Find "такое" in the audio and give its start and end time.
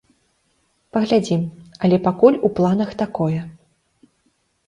3.03-3.41